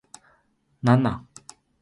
[0.81, 1.27] 何なん